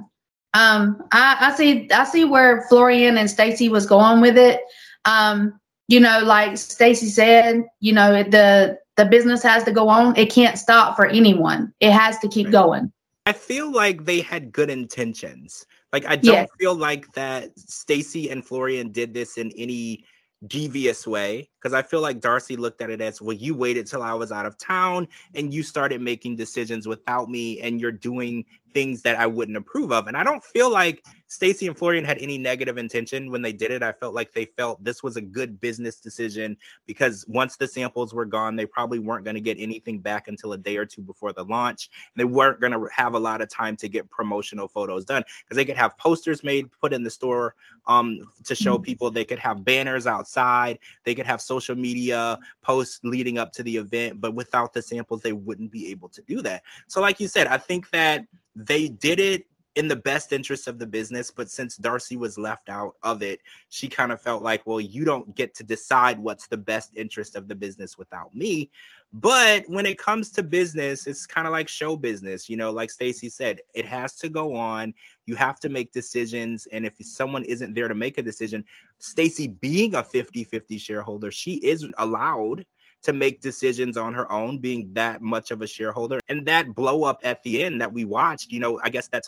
Um, 0.53 1.01
I, 1.11 1.37
I 1.39 1.55
see 1.55 1.89
I 1.91 2.03
see 2.05 2.25
where 2.25 2.65
Florian 2.69 3.17
and 3.17 3.29
Stacey 3.29 3.69
was 3.69 3.85
going 3.85 4.21
with 4.21 4.37
it. 4.37 4.61
Um, 5.05 5.59
you 5.87 5.99
know, 5.99 6.21
like 6.23 6.57
Stacey 6.57 7.07
said, 7.07 7.63
you 7.81 7.91
know, 7.91 8.23
the 8.23 8.79
the 8.97 9.05
business 9.05 9.43
has 9.43 9.63
to 9.63 9.71
go 9.71 9.87
on. 9.87 10.15
It 10.17 10.31
can't 10.31 10.57
stop 10.57 10.95
for 10.95 11.05
anyone. 11.05 11.73
It 11.79 11.91
has 11.91 12.19
to 12.19 12.27
keep 12.27 12.47
mm-hmm. 12.47 12.53
going. 12.53 12.91
I 13.25 13.33
feel 13.33 13.71
like 13.71 14.05
they 14.05 14.21
had 14.21 14.51
good 14.51 14.69
intentions. 14.69 15.65
Like 15.93 16.05
I 16.05 16.15
don't 16.15 16.49
feel 16.59 16.75
like 16.75 17.11
that 17.13 17.57
Stacey 17.57 18.29
and 18.29 18.45
Florian 18.45 18.91
did 18.91 19.13
this 19.13 19.37
in 19.37 19.51
any 19.57 20.05
devious 20.47 21.05
way 21.05 21.49
because 21.61 21.73
I 21.73 21.81
feel 21.81 22.01
like 22.01 22.19
Darcey 22.19 22.57
looked 22.57 22.81
at 22.81 22.89
it 22.89 23.01
as 23.01 23.21
well, 23.21 23.35
you 23.35 23.53
waited 23.53 23.85
till 23.85 24.01
I 24.01 24.13
was 24.13 24.31
out 24.31 24.45
of 24.45 24.57
town 24.57 25.07
and 25.35 25.53
you 25.53 25.61
started 25.61 26.01
making 26.01 26.35
decisions 26.35 26.87
without 26.87 27.29
me 27.29 27.59
and 27.61 27.79
you're 27.79 27.91
doing 27.91 28.45
things 28.73 29.01
that 29.01 29.17
I 29.17 29.27
wouldn't 29.27 29.57
approve 29.57 29.91
of. 29.91 30.07
And 30.07 30.17
I 30.17 30.23
don't 30.23 30.43
feel 30.43 30.71
like 30.71 31.03
Stacey 31.27 31.67
and 31.67 31.77
Florian 31.77 32.03
had 32.03 32.17
any 32.19 32.37
negative 32.37 32.77
intention 32.77 33.31
when 33.31 33.41
they 33.41 33.53
did 33.53 33.71
it. 33.71 33.83
I 33.83 33.91
felt 33.93 34.13
like 34.13 34.33
they 34.33 34.45
felt 34.45 34.83
this 34.83 35.01
was 35.01 35.15
a 35.15 35.21
good 35.21 35.59
business 35.59 35.97
decision 35.97 36.57
because 36.85 37.25
once 37.27 37.55
the 37.55 37.67
samples 37.67 38.13
were 38.13 38.25
gone, 38.25 38.55
they 38.55 38.65
probably 38.65 38.99
weren't 38.99 39.23
going 39.23 39.35
to 39.35 39.41
get 39.41 39.57
anything 39.59 39.99
back 39.99 40.27
until 40.27 40.53
a 40.53 40.57
day 40.57 40.77
or 40.77 40.85
two 40.85 41.01
before 41.01 41.31
the 41.31 41.43
launch. 41.43 41.89
They 42.15 42.25
weren't 42.25 42.59
going 42.59 42.73
to 42.73 42.87
have 42.93 43.13
a 43.13 43.19
lot 43.19 43.41
of 43.41 43.49
time 43.49 43.77
to 43.77 43.89
get 43.89 44.09
promotional 44.09 44.67
photos 44.67 45.05
done 45.05 45.23
because 45.43 45.55
they 45.55 45.65
could 45.65 45.77
have 45.77 45.97
posters 45.97 46.43
made, 46.43 46.69
put 46.79 46.93
in 46.93 47.03
the 47.03 47.09
store 47.09 47.55
um, 47.87 48.19
to 48.43 48.55
show 48.55 48.75
mm-hmm. 48.75 48.83
people. 48.83 49.11
They 49.11 49.25
could 49.25 49.39
have 49.39 49.63
banners 49.63 50.07
outside. 50.07 50.79
They 51.05 51.15
could 51.15 51.25
have 51.25 51.41
social 51.51 51.75
media 51.75 52.39
posts 52.61 53.01
leading 53.03 53.37
up 53.37 53.51
to 53.51 53.63
the 53.63 53.75
event. 53.75 54.21
But 54.21 54.33
without 54.33 54.71
the 54.73 54.81
samples, 54.81 55.21
they 55.21 55.33
wouldn't 55.33 55.71
be 55.71 55.91
able 55.91 56.07
to 56.09 56.21
do 56.21 56.41
that. 56.43 56.63
So, 56.87 57.01
like 57.01 57.19
you 57.19 57.27
said, 57.27 57.47
I 57.47 57.57
think 57.57 57.89
that 57.89 58.25
they 58.55 58.87
did 58.87 59.19
it 59.19 59.45
in 59.75 59.87
the 59.87 59.95
best 59.95 60.33
interest 60.33 60.67
of 60.67 60.79
the 60.79 60.85
business. 60.85 61.31
But 61.31 61.49
since 61.49 61.77
Darcey 61.77 62.17
was 62.17 62.37
left 62.37 62.69
out 62.69 62.95
of 63.03 63.21
it, 63.21 63.39
she 63.69 63.87
kind 63.87 64.11
of 64.11 64.21
felt 64.21 64.43
like, 64.43 64.65
well, 64.65 64.81
you 64.81 65.05
don't 65.05 65.33
get 65.35 65.55
to 65.55 65.63
decide 65.63 66.19
what's 66.19 66.47
the 66.47 66.57
best 66.57 66.91
interest 66.95 67.35
of 67.35 67.47
the 67.47 67.55
business 67.55 67.97
without 67.97 68.35
me. 68.35 68.69
But 69.13 69.63
when 69.67 69.85
it 69.85 69.97
comes 69.97 70.31
to 70.31 70.43
business, 70.43 71.05
it's 71.05 71.25
kind 71.25 71.45
of 71.45 71.51
like 71.51 71.67
show 71.67 71.95
business. 71.95 72.49
You 72.49 72.57
know, 72.57 72.71
like 72.71 72.89
Stacey 72.89 73.29
said, 73.29 73.59
it 73.73 73.85
has 73.85 74.15
to 74.17 74.29
go 74.29 74.55
on. 74.55 74.93
You 75.25 75.35
have 75.35 75.59
to 75.61 75.69
make 75.69 75.91
decisions. 75.91 76.67
And 76.71 76.85
if 76.85 76.93
someone 77.01 77.43
isn't 77.43 77.73
there 77.73 77.87
to 77.87 77.95
make 77.95 78.17
a 78.17 78.21
decision, 78.21 78.63
Stacey 78.99 79.47
being 79.47 79.95
a 79.95 80.03
50 80.03 80.43
50 80.45 80.77
shareholder, 80.77 81.31
she 81.31 81.55
is 81.55 81.85
allowed 81.97 82.65
to 83.03 83.13
make 83.13 83.41
decisions 83.41 83.97
on 83.97 84.13
her 84.13 84.31
own, 84.31 84.59
being 84.59 84.93
that 84.93 85.21
much 85.21 85.51
of 85.51 85.61
a 85.61 85.67
shareholder. 85.67 86.19
And 86.29 86.45
that 86.45 86.75
blow 86.75 87.03
up 87.03 87.19
at 87.23 87.41
the 87.43 87.63
end 87.63 87.81
that 87.81 87.91
we 87.91 88.05
watched, 88.05 88.51
you 88.51 88.59
know, 88.59 88.79
I 88.83 88.89
guess 88.89 89.07
that's 89.07 89.27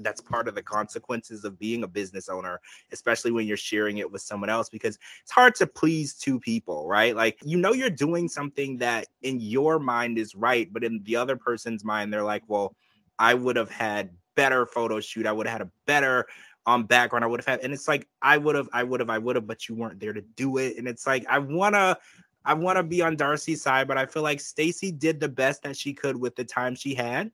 that's 0.00 0.20
part 0.20 0.48
of 0.48 0.54
the 0.54 0.62
consequences 0.62 1.44
of 1.44 1.58
being 1.58 1.84
a 1.84 1.88
business 1.88 2.28
owner, 2.28 2.60
especially 2.92 3.30
when 3.30 3.46
you're 3.46 3.56
sharing 3.56 3.98
it 3.98 4.10
with 4.10 4.22
someone 4.22 4.50
else, 4.50 4.68
because 4.68 4.98
it's 5.22 5.32
hard 5.32 5.54
to 5.56 5.66
please 5.66 6.14
two 6.14 6.38
people, 6.40 6.86
right? 6.86 7.14
Like, 7.14 7.38
you 7.42 7.58
know, 7.58 7.72
you're 7.72 7.90
doing 7.90 8.28
something 8.28 8.78
that 8.78 9.06
in 9.22 9.40
your 9.40 9.78
mind 9.78 10.18
is 10.18 10.34
right, 10.34 10.72
but 10.72 10.84
in 10.84 11.02
the 11.04 11.16
other 11.16 11.36
person's 11.36 11.84
mind, 11.84 12.12
they're 12.12 12.22
like, 12.22 12.42
well, 12.48 12.74
I 13.18 13.34
would 13.34 13.56
have 13.56 13.70
had 13.70 14.10
better 14.34 14.66
photo 14.66 15.00
shoot. 15.00 15.26
I 15.26 15.32
would 15.32 15.46
have 15.46 15.60
had 15.60 15.66
a 15.66 15.70
better 15.86 16.26
um 16.66 16.84
background. 16.84 17.24
I 17.24 17.28
would 17.28 17.40
have 17.40 17.46
had, 17.46 17.60
and 17.60 17.72
it's 17.72 17.88
like, 17.88 18.08
I 18.22 18.36
would 18.38 18.54
have, 18.54 18.68
I 18.72 18.82
would 18.82 19.00
have, 19.00 19.10
I 19.10 19.18
would 19.18 19.36
have, 19.36 19.46
but 19.46 19.68
you 19.68 19.74
weren't 19.74 20.00
there 20.00 20.12
to 20.12 20.20
do 20.20 20.58
it. 20.58 20.76
And 20.76 20.88
it's 20.88 21.06
like, 21.06 21.24
I 21.28 21.38
wanna, 21.38 21.96
I 22.44 22.54
want 22.54 22.76
to 22.76 22.82
be 22.84 23.02
on 23.02 23.16
Darcey's 23.16 23.62
side, 23.62 23.88
but 23.88 23.98
I 23.98 24.06
feel 24.06 24.22
like 24.22 24.40
Stacey 24.40 24.92
did 24.92 25.18
the 25.18 25.28
best 25.28 25.62
that 25.64 25.76
she 25.76 25.92
could 25.92 26.16
with 26.16 26.36
the 26.36 26.44
time 26.44 26.76
she 26.76 26.94
had. 26.94 27.32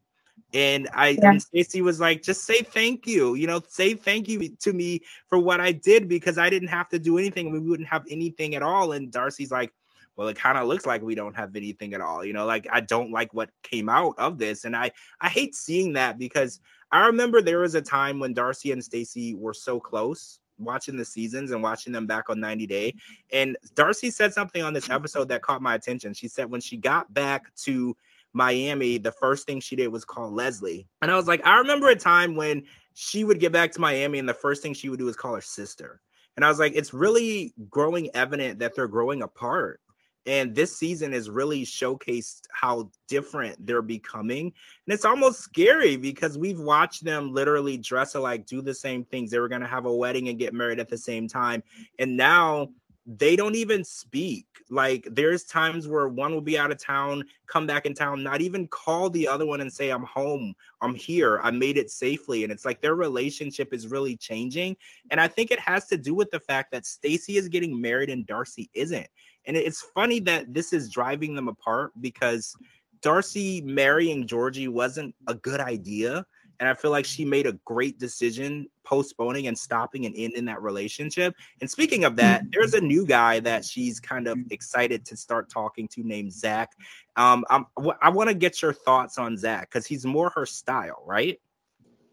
And 0.55 0.89
I 0.93 1.11
yeah. 1.11 1.31
and 1.31 1.43
Stacey 1.43 1.81
was 1.81 1.99
like, 1.99 2.23
just 2.23 2.45
say 2.45 2.63
thank 2.63 3.07
you, 3.07 3.35
you 3.35 3.47
know, 3.47 3.63
say 3.67 3.95
thank 3.95 4.29
you 4.29 4.51
to 4.61 4.73
me 4.73 5.01
for 5.29 5.39
what 5.39 5.61
I 5.61 5.73
did 5.73 6.09
because 6.09 6.37
I 6.37 6.51
didn't 6.51 6.69
have 6.69 6.89
to 6.91 6.99
do 6.99 7.17
anything. 7.17 7.51
We 7.51 7.59
wouldn't 7.59 7.89
have 7.89 8.05
anything 8.11 8.55
at 8.55 8.63
all. 8.63 8.93
And 8.93 9.11
Darcey's 9.11 9.51
like, 9.51 9.73
well, 10.17 10.29
it 10.29 10.37
kind 10.37 10.59
of 10.59 10.69
looks 10.69 10.85
like 10.85 11.01
we 11.01 11.15
don't 11.15 11.35
have 11.35 11.57
anything 11.57 11.95
at 11.95 12.03
all. 12.03 12.25
You 12.25 12.35
know, 12.35 12.45
like 12.45 12.67
I 12.71 12.81
don't 12.81 13.11
like 13.11 13.33
what 13.33 13.51
came 13.63 13.89
out 13.89 14.15
of 14.19 14.39
this. 14.39 14.65
And 14.65 14.77
I 14.77 14.91
I 15.21 15.29
hate 15.29 15.55
seeing 15.55 15.95
that 15.95 16.19
because 16.19 16.61
I 16.91 17.07
remember 17.07 17.41
there 17.41 17.61
was 17.61 17.75
a 17.75 17.83
time 17.83 18.19
when 18.19 18.35
Darcey 18.35 18.73
and 18.73 18.85
Stacey 18.85 19.35
were 19.35 19.55
so 19.55 19.81
close 19.81 20.41
watching 20.59 20.97
the 20.97 21.05
seasons 21.05 21.51
and 21.51 21.63
watching 21.63 21.93
them 21.93 22.07
back 22.07 22.29
on 22.31 22.41
90 22.41 22.67
Day. 22.67 22.95
And 23.33 23.57
Darcey 23.75 24.13
said 24.13 24.33
something 24.33 24.63
on 24.63 24.75
this 24.75 24.91
episode 24.91 25.29
that 25.29 25.43
caught 25.43 25.63
my 25.63 25.75
attention. 25.75 26.15
She 26.15 26.29
said 26.29 26.51
when 26.51 26.61
she 26.61 26.77
got 26.77 27.13
back 27.13 27.55
to 27.65 27.97
Miami, 28.33 28.99
the 28.99 29.13
first 29.13 29.47
thing 29.47 29.61
she 29.61 29.77
did 29.77 29.89
was 29.89 30.05
call 30.05 30.31
Leslie. 30.31 30.87
And 31.03 31.11
I 31.11 31.17
was 31.17 31.27
like, 31.27 31.45
I 31.47 31.59
remember 31.59 31.89
a 31.89 31.97
time 31.97 32.35
when 32.35 32.65
she 32.95 33.25
would 33.25 33.41
get 33.41 33.53
back 33.53 33.73
to 33.73 33.81
Miami 33.81 34.19
and 34.19 34.29
the 34.29 34.35
first 34.35 34.63
thing 34.63 34.75
she 34.75 34.89
would 34.89 34.99
do 34.99 35.09
is 35.09 35.17
call 35.17 35.35
her 35.35 35.41
sister. 35.41 36.01
And 36.37 36.45
I 36.45 36.49
was 36.49 36.59
like, 36.59 36.73
it's 36.75 36.95
really 36.95 37.53
growing 37.69 38.11
evident 38.15 38.59
that 38.61 38.75
they're 38.75 38.89
growing 38.89 39.23
apart. 39.23 39.81
And 40.25 40.55
this 40.55 40.77
season 40.77 41.13
has 41.13 41.29
really 41.29 41.65
showcased 41.65 42.43
how 42.53 42.91
different 43.09 43.67
they're 43.67 43.83
becoming. 43.83 44.47
And 44.87 44.95
it's 44.95 45.05
almost 45.05 45.41
scary 45.41 45.97
because 45.97 46.39
we've 46.39 46.61
watched 46.61 47.05
them 47.05 47.33
literally 47.33 47.77
dress 47.77 48.15
alike, 48.15 48.47
do 48.47 48.63
the 48.63 48.75
same 48.75 49.05
things. 49.05 49.31
They 49.31 49.41
were 49.41 49.49
going 49.49 49.63
to 49.63 49.67
have 49.67 49.85
a 49.85 49.95
wedding 49.95 50.29
and 50.29 50.39
get 50.39 50.55
married 50.55 50.79
at 50.79 50.89
the 50.89 50.99
same 50.99 51.27
time. 51.27 51.63
And 51.99 52.17
now 52.17 52.69
they 53.07 53.35
don't 53.35 53.57
even 53.57 53.85
speak. 53.85 54.47
Like 54.71 55.07
there's 55.11 55.45
times 55.45 55.89
where 55.89 56.09
one 56.09 56.33
will 56.33 56.41
be 56.41 56.59
out 56.59 56.71
of 56.71 56.83
town, 56.83 57.25
come 57.47 57.67
back 57.67 57.85
in 57.85 57.95
town, 57.95 58.23
not 58.23 58.41
even 58.41 58.69
call 58.69 59.11
the 59.11 59.27
other 59.27 59.45
one 59.45 59.61
and 59.61 59.73
say, 59.73 59.91
I'm 59.91 60.05
home, 60.05 60.55
I'm 60.81 60.95
here, 60.95 61.41
I 61.43 61.51
made 61.51 61.77
it 61.77 61.91
safely. 61.91 62.45
And 62.45 62.53
it's 62.53 62.65
like 62.65 62.81
their 62.81 62.95
relationship 62.95 63.75
is 63.75 63.89
really 63.89 64.17
changing. 64.17 64.77
And 65.11 65.21
I 65.21 65.29
think 65.29 65.51
it 65.51 65.61
has 65.61 65.87
to 65.89 65.99
do 65.99 66.15
with 66.15 66.31
the 66.31 66.41
fact 66.41 66.71
that 66.73 66.87
Stacey 66.87 67.37
is 67.37 67.49
getting 67.49 67.81
married 67.81 68.11
and 68.11 68.27
Darcey 68.27 68.69
isn't. 68.73 69.07
And 69.47 69.57
it's 69.57 69.83
funny 69.95 70.21
that 70.21 70.55
this 70.55 70.73
is 70.73 70.89
driving 70.89 71.35
them 71.35 71.49
apart 71.49 71.93
because 72.01 72.55
Darcey 73.01 73.65
marrying 73.65 74.29
Georgi 74.29 74.69
wasn't 74.69 75.15
a 75.27 75.35
good 75.35 75.61
idea 75.61 76.25
and 76.63 76.69
I 76.69 76.75
feel 76.75 76.93
like 76.93 77.05
she 77.05 77.25
made 77.25 77.49
a 77.49 77.59
great 77.65 77.99
decision 77.99 78.69
postponing 78.85 79.47
and 79.47 79.59
stopping 79.59 80.07
and 80.07 80.15
ending 80.17 80.45
that 80.47 80.63
relationship. 80.63 81.35
And 81.61 81.71
speaking 81.71 82.05
of 82.05 82.17
that, 82.17 82.45
there's 82.53 82.75
a 82.75 82.81
new 82.81 83.07
guy 83.07 83.41
that 83.41 83.65
she's 83.65 84.01
kind 84.01 84.27
of 84.27 84.39
excited 84.51 85.05
to 85.07 85.17
start 85.17 85.49
talking 85.51 85.89
to 85.89 86.03
named 86.03 86.33
Zach. 86.33 86.71
Um, 87.17 87.45
I'm, 87.51 87.67
I 88.01 88.11
want 88.11 88.29
to 88.29 88.35
get 88.35 88.63
your 88.63 88.73
thoughts 88.73 89.19
on 89.19 89.37
Zach 89.37 89.71
because 89.71 89.87
he's 89.87 90.05
more 90.05 90.31
her 90.31 90.47
style, 90.47 91.03
right? 91.07 91.41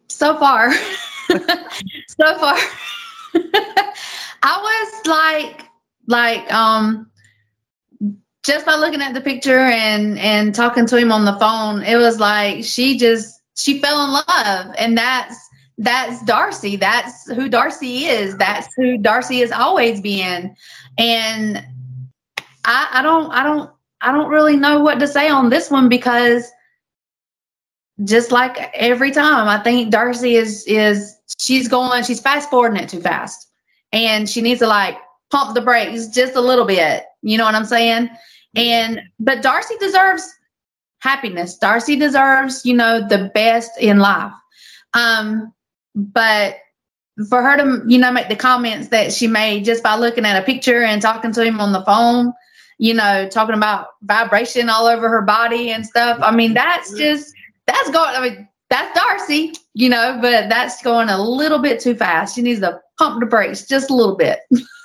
So 0.07 0.37
far, 0.37 0.73
so 1.27 2.37
far, 2.37 2.57
I 4.43 4.91
was 4.91 5.07
like, 5.07 5.61
like, 6.07 6.51
um, 6.51 7.09
just 8.43 8.65
by 8.65 8.75
looking 8.75 9.01
at 9.01 9.13
the 9.13 9.21
picture 9.21 9.59
and 9.59 10.17
and 10.17 10.55
talking 10.55 10.85
to 10.87 10.97
him 10.97 11.11
on 11.11 11.25
the 11.25 11.37
phone, 11.37 11.83
it 11.83 11.97
was 11.97 12.19
like 12.19 12.63
she 12.63 12.97
just 12.97 13.41
she 13.55 13.79
fell 13.79 14.03
in 14.05 14.11
love 14.11 14.75
and 14.77 14.97
that's 14.97 15.48
that's 15.79 16.21
Darcey. 16.23 16.77
That's 16.77 17.25
who 17.31 17.49
Darcey 17.49 18.01
is. 18.01 18.35
That's 18.35 18.73
who 18.75 18.97
Darcey 18.97 19.39
has 19.39 19.51
always 19.53 20.01
been. 20.01 20.53
And 20.97 21.65
I, 22.65 22.89
I 22.91 23.01
don't 23.01 23.31
I 23.31 23.43
don't 23.43 23.71
I 24.01 24.11
don't 24.11 24.29
really 24.29 24.57
know 24.57 24.81
what 24.81 24.99
to 24.99 25.07
say 25.07 25.29
on 25.29 25.49
this 25.49 25.71
one 25.71 25.87
because 25.87 26.51
just 28.03 28.31
like 28.31 28.57
every 28.73 29.11
time, 29.11 29.47
I 29.47 29.57
think 29.57 29.93
Darcey 29.93 30.33
is 30.33 30.65
is 30.67 31.15
she's 31.39 31.69
going, 31.69 32.03
she's 32.03 32.19
fast 32.19 32.49
forwarding 32.49 32.83
it 32.83 32.89
too 32.89 32.99
fast. 32.99 33.47
And 33.93 34.29
she 34.29 34.41
needs 34.41 34.59
to 34.59 34.67
like 34.67 34.97
pump 35.31 35.55
the 35.55 35.61
brakes 35.61 36.07
just 36.07 36.35
a 36.35 36.41
little 36.41 36.65
bit. 36.65 37.05
You 37.21 37.37
know 37.37 37.45
what 37.45 37.55
I'm 37.55 37.65
saying? 37.65 38.09
And 38.53 39.01
but 39.17 39.41
Darcey 39.41 39.79
deserves 39.79 40.29
happiness. 40.99 41.57
Darcey 41.57 41.97
deserves, 41.97 42.65
you 42.65 42.73
know, 42.73 43.07
the 43.07 43.31
best 43.33 43.71
in 43.79 43.99
life. 43.99 44.33
Um, 44.93 45.53
but 45.95 46.57
for 47.29 47.41
her 47.41 47.57
to, 47.57 47.83
you 47.87 47.97
know, 47.97 48.11
make 48.11 48.29
the 48.29 48.35
comments 48.35 48.89
that 48.89 49.11
she 49.11 49.27
made 49.27 49.65
just 49.65 49.83
by 49.83 49.95
looking 49.95 50.25
at 50.25 50.41
a 50.41 50.45
picture 50.45 50.83
and 50.83 51.01
talking 51.01 51.31
to 51.33 51.43
him 51.43 51.59
on 51.59 51.73
the 51.73 51.83
phone, 51.83 52.33
you 52.77 52.93
know, 52.93 53.27
talking 53.29 53.55
about 53.55 53.87
vibration 54.03 54.69
all 54.69 54.87
over 54.87 55.09
her 55.09 55.21
body 55.21 55.71
and 55.71 55.85
stuff. 55.85 56.17
I 56.21 56.31
mean, 56.33 56.53
that's 56.53 56.93
just 56.97 57.33
that's 57.65 57.91
going. 57.91 58.15
I 58.15 58.21
mean, 58.21 58.47
that's 58.69 58.97
Darcey, 58.97 59.57
you 59.73 59.89
know, 59.89 60.17
but 60.21 60.49
that's 60.49 60.81
going 60.81 61.09
a 61.09 61.21
little 61.21 61.59
bit 61.59 61.79
too 61.79 61.95
fast. 61.95 62.35
She 62.35 62.41
needs 62.41 62.61
to 62.61 62.79
pump 62.97 63.19
the 63.19 63.25
brakes 63.25 63.65
just 63.65 63.89
a 63.89 63.95
little 63.95 64.15
bit. 64.15 64.39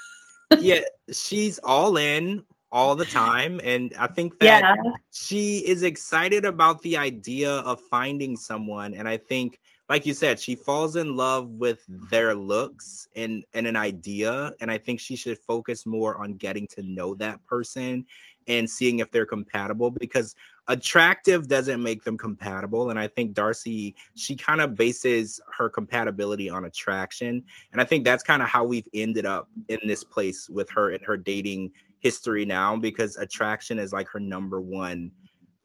yeah, 0.58 0.80
she's 1.12 1.58
all 1.60 1.96
in 1.96 2.42
all 2.72 2.96
the 2.96 3.04
time. 3.04 3.60
And 3.62 3.94
I 3.98 4.08
think 4.08 4.38
that 4.40 4.62
yeah. 4.62 4.92
she 5.12 5.58
is 5.58 5.84
excited 5.84 6.44
about 6.44 6.82
the 6.82 6.96
idea 6.96 7.50
of 7.50 7.80
finding 7.80 8.36
someone. 8.36 8.94
And 8.94 9.08
I 9.08 9.16
think, 9.16 9.60
like 9.88 10.06
you 10.06 10.14
said, 10.14 10.40
she 10.40 10.54
falls 10.54 10.96
in 10.96 11.16
love 11.16 11.48
with 11.50 11.82
mm-hmm. 11.90 12.06
their 12.10 12.34
looks 12.34 13.08
and, 13.14 13.44
and 13.52 13.66
an 13.66 13.76
idea. 13.76 14.52
And 14.60 14.70
I 14.70 14.78
think 14.78 15.00
she 15.00 15.16
should 15.16 15.38
focus 15.38 15.84
more 15.84 16.16
on 16.16 16.34
getting 16.34 16.66
to 16.68 16.82
know 16.82 17.14
that 17.16 17.44
person 17.44 18.06
and 18.46 18.68
seeing 18.68 18.98
if 18.98 19.10
they're 19.10 19.26
compatible 19.26 19.90
because 19.90 20.34
attractive 20.68 21.46
doesn't 21.46 21.82
make 21.82 22.04
them 22.04 22.16
compatible 22.16 22.88
and 22.88 22.98
i 22.98 23.06
think 23.06 23.34
darcey 23.34 23.94
she 24.14 24.34
kind 24.34 24.62
of 24.62 24.74
bases 24.74 25.40
her 25.56 25.68
compatibility 25.68 26.48
on 26.48 26.64
attraction 26.64 27.42
and 27.72 27.80
i 27.80 27.84
think 27.84 28.02
that's 28.02 28.22
kind 28.22 28.42
of 28.42 28.48
how 28.48 28.64
we've 28.64 28.88
ended 28.94 29.26
up 29.26 29.48
in 29.68 29.78
this 29.86 30.02
place 30.02 30.48
with 30.48 30.70
her 30.70 30.90
and 30.90 31.04
her 31.04 31.16
dating 31.18 31.70
history 32.00 32.44
now 32.44 32.76
because 32.76 33.16
attraction 33.16 33.78
is 33.78 33.92
like 33.92 34.08
her 34.08 34.20
number 34.20 34.60
one 34.60 35.10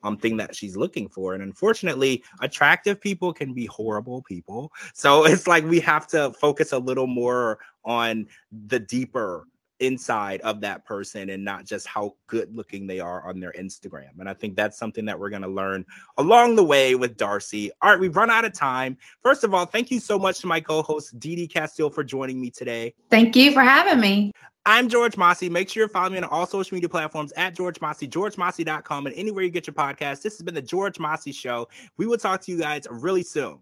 um 0.04 0.18
thing 0.18 0.38
that 0.38 0.56
she's 0.56 0.78
looking 0.78 1.08
for 1.08 1.34
and 1.34 1.44
unfortunately 1.44 2.24
attractive 2.42 3.00
people 3.02 3.34
can 3.34 3.54
be 3.54 3.66
horrible 3.66 4.22
people. 4.24 4.72
So 4.94 5.26
it's 5.26 5.48
like 5.48 5.66
we 5.66 5.80
have 5.82 6.08
to 6.08 6.32
focus 6.34 6.72
a 6.72 6.80
little 6.80 7.08
more 7.08 7.60
on 7.86 8.28
the 8.68 8.80
deeper 8.80 9.48
inside 9.80 10.42
of 10.42 10.62
that 10.62 10.86
person 10.86 11.30
and 11.30 11.44
not 11.44 11.66
just 11.66 11.88
how 11.88 12.16
good 12.28 12.56
looking 12.56 12.88
they 12.88 13.00
are 13.00 13.28
on 13.28 13.40
their 13.40 13.54
Instagram. 13.58 14.20
And 14.20 14.30
I 14.30 14.34
think 14.34 14.56
that's 14.56 14.78
something 14.78 15.06
that 15.06 15.20
we're 15.20 15.30
going 15.30 15.42
to 15.42 15.48
learn 15.48 15.86
along 16.18 16.56
the 16.56 16.64
way 16.64 16.96
with 16.96 17.18
Darcey. 17.18 17.70
All 17.82 17.92
right, 17.92 18.00
we've 18.00 18.16
run 18.16 18.30
out 18.30 18.46
of 18.46 18.54
time. 18.54 18.98
First 19.22 19.44
of 19.44 19.54
all, 19.54 19.66
thank 19.66 19.92
you 19.92 20.00
so 20.00 20.20
much 20.20 20.40
to 20.40 20.48
my 20.48 20.60
co 20.60 20.82
host, 20.82 21.20
Dee 21.20 21.48
Casteel, 21.48 21.94
for 21.94 22.04
joining 22.04 22.40
me 22.40 22.50
today. 22.50 22.94
Thank 23.10 23.36
you 23.36 23.52
for 23.52 23.62
having 23.62 24.00
me. 24.00 24.32
I'm 24.66 24.90
George 24.90 25.18
Mossey. 25.18 25.50
Make 25.50 25.70
sure 25.70 25.82
you're 25.82 25.90
following 25.90 26.14
me 26.14 26.18
on 26.20 26.26
all 26.26 26.46
social 26.46 26.76
media 26.76 26.90
platforms 26.90 27.32
at 27.38 27.56
George 27.56 27.80
Mossey, 27.82 28.08
georgemossey.com, 28.08 29.08
and 29.08 29.16
anywhere 29.16 29.44
you 29.44 29.50
get 29.50 29.66
your 29.66 29.74
podcast. 29.74 30.22
This 30.22 30.38
has 30.38 30.42
been 30.42 30.54
the 30.54 30.62
George 30.62 31.00
Mossey 31.00 31.32
Show. 31.32 31.68
We 31.98 32.06
will 32.06 32.18
talk 32.18 32.42
to 32.42 32.52
you 32.52 32.60
guys 32.60 32.86
really 32.90 33.24
soon. 33.24 33.60